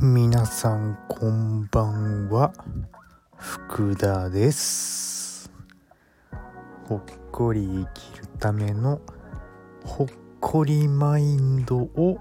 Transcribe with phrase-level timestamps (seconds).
[0.00, 2.50] 皆さんこんばんは。
[3.36, 5.52] 福田です。
[6.88, 9.02] ほっこり生きるための
[9.84, 10.06] ほっ
[10.40, 12.18] こりマインドを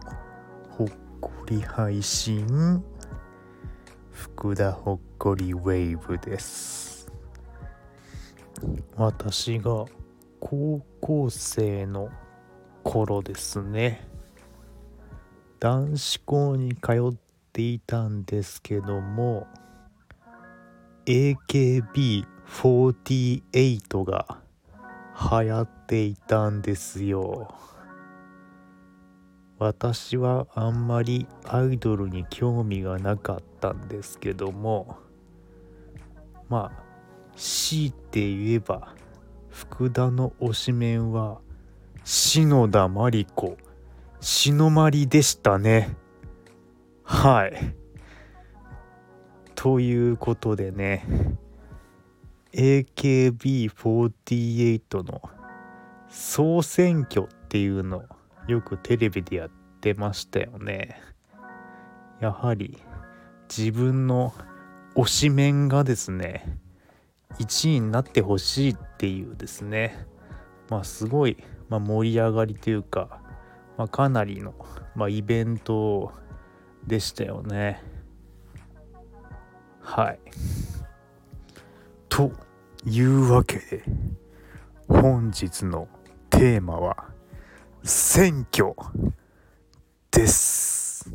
[0.70, 0.88] ほっ
[1.21, 2.84] こり配信。
[4.12, 7.09] 福田ほっこりウェーブです。
[8.98, 9.86] 私が
[10.42, 12.10] 高校生の
[12.84, 14.05] 頃ですね。
[15.59, 17.13] 男子校に通っ
[17.54, 19.46] ていたんですけども
[21.05, 24.40] AKB48 が
[25.13, 27.54] 流行っていたんですよ。
[29.60, 34.98] 私はあんまりアイドルに興味がなかったんですけども
[36.49, 36.84] まあ
[37.35, 38.96] 強いて言えば
[39.71, 41.39] 福田の推しメンは
[42.03, 43.57] 篠田麻里子。
[44.20, 45.96] 篠まりでしたね。
[47.04, 47.73] はい。
[49.55, 51.05] ということでね
[52.51, 55.21] AKB48 の
[56.09, 58.03] 総選挙っていうの
[58.48, 61.01] よくテレビでやってましたよね。
[62.20, 62.77] やはり
[63.49, 64.34] 自分の
[64.96, 66.59] 推しメンがですね
[67.40, 70.06] 1位になってほしいっていうですね。
[70.69, 71.38] まあすごい、
[71.69, 73.22] まあ、盛り上がりというか、
[73.78, 74.53] まあ、かなりの、
[74.96, 76.12] まあ、イベント
[76.85, 77.84] でしたよね。
[79.81, 80.19] はい。
[82.09, 82.31] と
[82.85, 83.84] いうわけで
[84.88, 85.88] 本日の
[86.29, 87.06] テーマは
[87.84, 88.75] 選挙
[90.12, 91.09] です。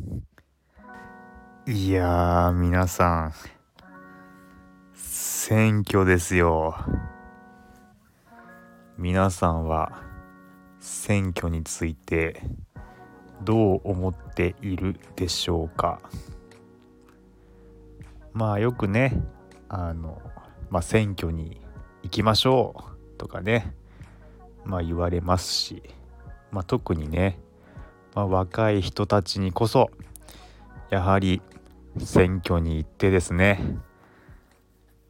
[1.65, 3.56] いやー皆さん
[5.49, 6.75] 選挙ですよ。
[8.97, 10.03] 皆さんは
[10.81, 12.41] 選挙について
[13.43, 16.01] どう思っているでしょうか？
[18.33, 19.23] まあよくね
[19.69, 20.21] あの、
[20.69, 21.61] まあ、選挙に
[22.03, 22.75] 行きましょ
[23.15, 23.73] うとかね
[24.65, 25.81] まあ言われますし、
[26.51, 27.39] まあ、特にね、
[28.15, 29.91] まあ、若い人たちにこそ
[30.89, 31.41] やはり
[31.99, 33.77] 選挙に行ってですね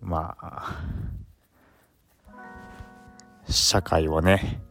[0.02, 0.76] まあ
[3.50, 4.62] 社会をね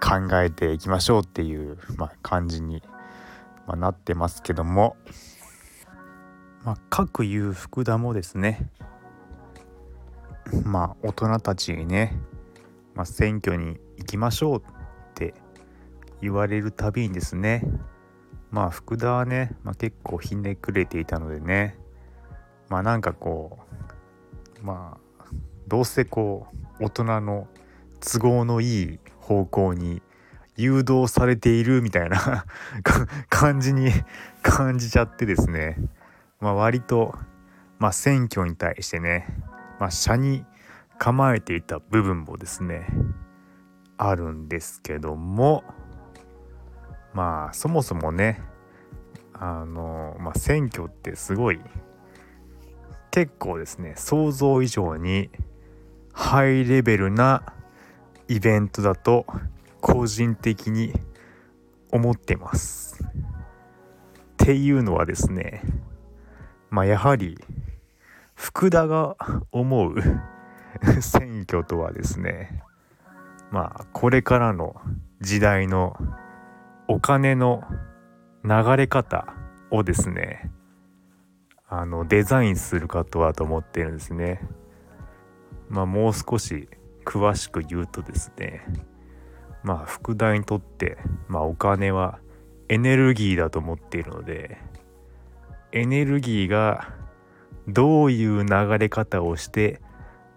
[0.00, 2.82] 考えていきましょうっていう、まあ、感じに、
[3.66, 4.96] まあ、なってますけども、
[6.64, 8.68] まあ、各有福田もですね。
[10.64, 12.18] まあ大人たちにね、
[12.94, 14.62] まあ、選挙に行きましょうっ
[15.14, 15.34] て
[16.20, 17.64] 言われるたびにですね。
[18.50, 21.78] まあ福田はね、まあ、結構ひねくれていたのでね。
[22.68, 23.61] まあなんかこう
[24.62, 25.24] まあ
[25.68, 26.46] どうせこ
[26.80, 27.48] う大人の
[28.00, 30.02] 都合のいい方向に
[30.56, 32.44] 誘導されているみたいな
[33.28, 33.90] 感じに
[34.42, 35.76] 感じちゃってですね、
[36.40, 37.18] まあ、割と、
[37.78, 39.26] まあ、選挙に対してね、
[39.78, 40.44] まあ、車に
[40.98, 42.86] 構えていた部分もですね
[43.96, 45.64] あるんですけども
[47.14, 48.40] まあそもそもね
[49.32, 51.60] あの、まあ、選挙ってすごい
[53.12, 55.30] 結構ですね想像以上に
[56.14, 57.44] ハイレベルな
[58.26, 59.26] イベントだと
[59.82, 60.94] 個人的に
[61.90, 63.04] 思ってます。
[63.04, 63.06] っ
[64.38, 65.62] ていうのはですね
[66.70, 67.38] まあやはり
[68.34, 69.16] 福田が
[69.52, 69.94] 思う
[71.02, 72.62] 選挙とはですね
[73.50, 74.80] まあこれからの
[75.20, 75.96] 時代の
[76.88, 77.62] お金の
[78.42, 79.26] 流れ方
[79.70, 80.50] をですね
[81.74, 84.42] あのデザインするかとはと思ってるんですね。
[85.70, 86.68] まあもう少し
[87.06, 88.62] 詳しく言うとですね
[89.62, 92.18] まあ副題にとって、まあ、お金は
[92.68, 94.58] エネルギーだと思っているので
[95.72, 96.92] エネルギーが
[97.66, 99.80] どういう流れ方をして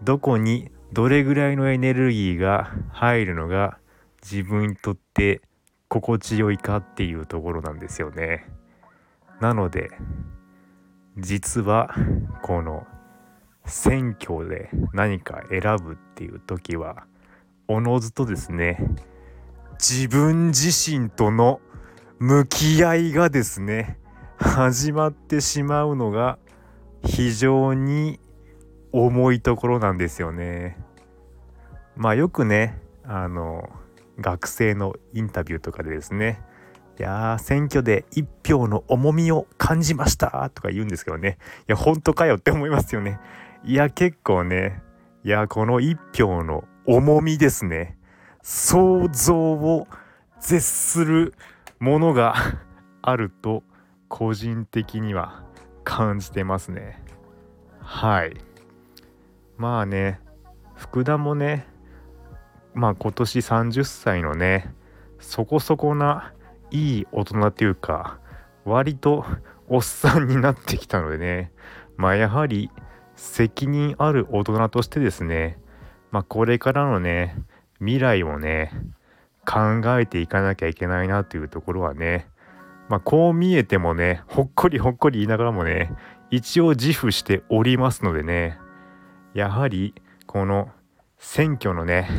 [0.04, 3.78] どこにどれぐらいのエネルギーが入るのが
[4.22, 5.42] 自分にとって
[5.90, 8.50] 心地よいかっていうところなんですよね。
[9.42, 9.92] なので
[11.18, 11.94] 実は
[12.42, 12.86] この
[13.66, 17.06] 選挙で何か選ぶっていう時は
[17.68, 18.80] おのずとですね
[19.80, 21.60] 自分自身との
[22.20, 23.98] 向き合いがですね
[24.38, 26.38] 始まってしまうのが
[27.04, 28.20] 非常に
[28.92, 30.78] 重いところなんですよね。
[31.96, 33.70] まあよくねあの
[34.20, 36.42] 学生のインタビューとかでですね
[36.98, 41.38] いやー選挙で一票の重みを感じましたとか言うんですけどね。
[41.68, 43.20] いや本当かよって思いますよね。
[43.64, 44.82] いや結構ね
[45.24, 47.98] いやこの一票の重みですね。
[48.42, 49.88] 想像を
[50.40, 51.34] 絶する
[51.80, 52.36] ものが
[53.02, 53.64] あると
[54.08, 55.44] 個人的には
[55.84, 57.04] 感じてますね。
[57.80, 58.38] はい。
[59.58, 60.22] まあね
[60.76, 61.68] 福田もね
[62.74, 64.74] まあ今年30歳のね
[65.20, 66.34] そこそこな
[66.76, 68.20] いい大人っていうか
[68.66, 69.26] 割と
[69.70, 71.54] おっさんになってきたのでね。
[71.96, 72.70] まあやはり
[73.16, 75.58] 責任ある大人としてですね。
[76.12, 77.38] まあこれからのね
[77.80, 78.72] 未来をね
[79.46, 82.28] 考えていかなきゃいけないなというところはね。
[82.90, 85.94] まあこう見えてもねほっこりほっこり言いながらもね
[86.30, 88.60] 一応自負しておりますのでね。
[89.34, 89.96] やはり
[90.28, 90.70] この
[91.18, 92.10] 選挙のね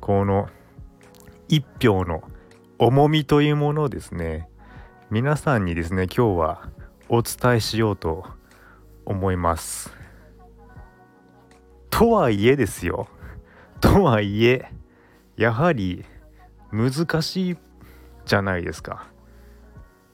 [0.00, 0.48] この
[1.48, 2.24] 一票の
[2.82, 4.48] 重みというものをですね
[5.10, 6.70] 皆さんにですね今日は
[7.10, 8.24] お伝えしようと
[9.04, 9.92] 思います。
[11.90, 13.08] とはいえですよ
[13.82, 14.70] とはいえ
[15.36, 16.06] やはり
[16.72, 17.56] 難しい
[18.24, 19.08] じゃないですか。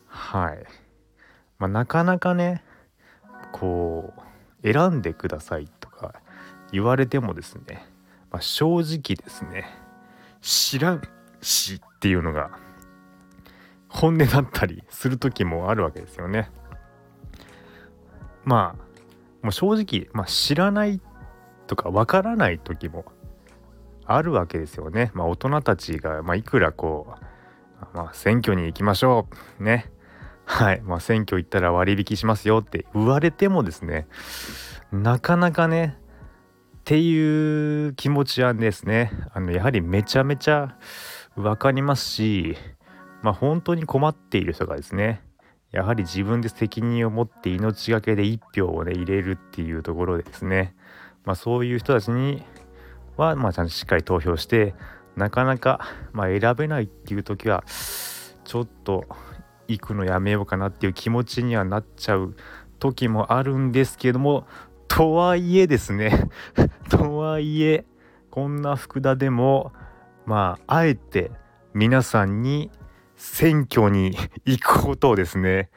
[0.09, 0.65] はい。
[1.61, 2.65] まあ、なかなかね
[3.53, 4.13] こ
[4.65, 6.21] う選んでくださいとか
[6.73, 7.87] 言われてもですね、
[8.33, 9.67] まあ、正直ですね
[10.41, 11.03] 知らん
[11.41, 12.51] しっていうのが
[13.89, 16.51] 本音だったりする時もあるわけですよね。
[18.45, 18.87] まあ
[19.43, 21.01] もう正直、まあ、知らない
[21.67, 23.05] とかわからない時も
[24.05, 25.11] あるわけですよね。
[25.15, 29.29] まあ、大人たちが、まあ、いくらこう、まあ、選挙に行きましょ
[29.61, 29.91] うね
[30.45, 34.07] はい、まあ、選挙行ったら割引しますよって言われてもですね
[34.93, 40.77] なかなかねっていう気持ちはですねあのやはりめちゃめちゃ
[41.37, 42.57] 分かりますし
[43.23, 45.23] まあ本当に困っている人がですね
[45.73, 50.75] やはり自分で責任を持って命がけで1票をね入れるっていうところでですね
[51.25, 52.43] まあそういう人たちに
[53.17, 54.75] はまあちゃんとしっかり投票して
[55.17, 55.81] なかなか
[56.13, 57.65] まあ選べないっていう時は
[58.45, 59.05] ちょっと
[59.69, 62.37] 行くのやめようかなっていう気持ちにはなっちゃう
[62.79, 64.47] 時もあるんですけども
[64.89, 66.29] とはいえですね
[66.91, 67.85] とはいえ
[68.31, 69.73] こんな福田でも
[70.27, 71.31] まああえて
[71.73, 72.71] 皆さんに
[73.17, 75.71] 選挙に行くことをですね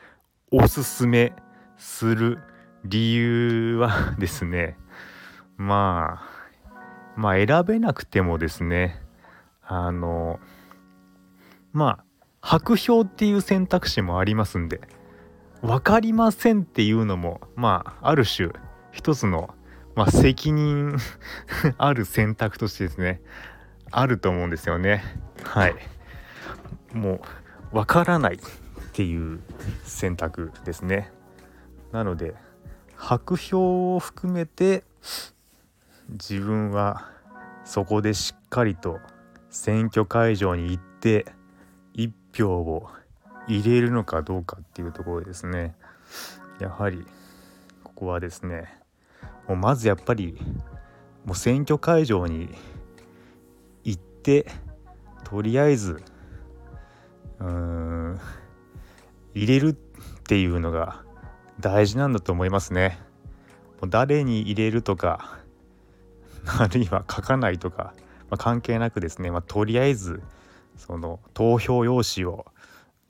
[0.52, 1.34] おすすめ
[1.78, 2.40] する
[2.84, 4.78] 理由はですね
[5.58, 6.40] まあ
[7.16, 9.02] まあ選べなくてもですね
[9.62, 10.40] あの
[11.72, 12.06] まあ
[12.42, 14.82] 白票っていう選択肢もありますんで
[15.62, 18.50] 分かりませんっていうのもまあある種
[18.92, 19.54] 一つの、
[19.96, 20.98] まあ、責任
[21.78, 23.22] ある選択としてですね
[23.92, 25.04] あると思うんですよね。
[25.44, 25.76] はい。
[26.94, 27.22] も
[27.72, 28.40] う分からないっ
[28.94, 29.40] ていう
[29.84, 31.12] 選択ですね。
[31.92, 32.36] なので
[32.96, 34.84] 白票を含めて
[36.10, 37.10] 自分は
[37.64, 39.00] そこでしっかりと
[39.50, 41.26] 選挙会場に行って
[41.96, 42.90] 1票を
[43.48, 45.76] 入れるのかどうかっていうところですね。
[46.60, 47.06] やはり
[47.84, 48.68] ここはですね
[49.48, 50.38] もうまずやっぱり
[51.26, 52.50] もう選挙会場に
[54.30, 54.46] て
[55.24, 56.04] とりあえず
[57.40, 58.20] うーん
[59.34, 61.02] 入れるっていうのが
[61.60, 63.00] 大事なんだと思いますね。
[63.82, 65.40] もう誰に入れるとか
[66.46, 67.94] あるいは書かないとか、
[68.30, 70.22] まあ、関係なくですね、まあ、とりあえず
[70.78, 72.46] その投票用紙を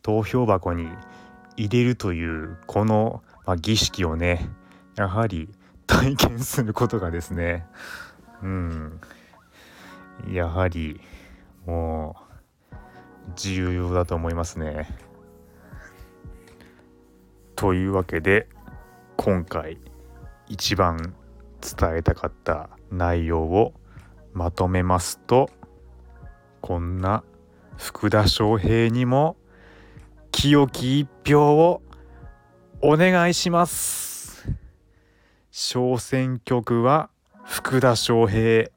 [0.01, 0.88] 投票箱に
[1.57, 4.47] 入れるというこの、まあ、儀式をね
[4.95, 5.49] やはり
[5.85, 7.66] 体験することがですね
[8.42, 9.02] うん
[10.28, 10.99] やはり
[11.66, 12.16] も
[12.71, 12.76] う
[13.35, 14.88] 重要だと思いますね。
[17.56, 18.47] というわけで
[19.18, 19.78] 今回
[20.47, 21.14] 一番
[21.61, 23.73] 伝えたかった内容を
[24.33, 25.49] まとめますと
[26.61, 27.23] こんな
[27.78, 29.35] 福田翔平にも
[30.31, 31.81] 清き一票を
[32.81, 34.47] お願いします
[35.52, 37.09] 小選挙区は
[37.44, 38.69] 福田翔平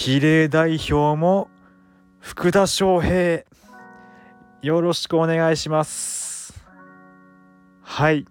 [0.00, 1.50] 比例代表も
[2.20, 3.42] 福田翔平
[4.62, 6.64] よろしくお願いします。
[7.82, 8.24] はい。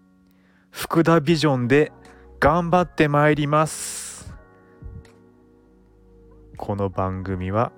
[0.72, 1.92] 福田ビジョンで
[2.40, 4.34] 頑張ってまいります。
[6.56, 7.74] この番組は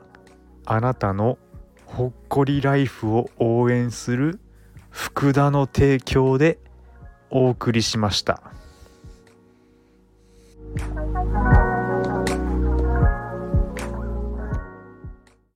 [0.67, 1.39] あなたの
[1.87, 4.39] ほっこりライフを応援する
[4.91, 6.59] 福田の提供で
[7.31, 8.58] お送りしました。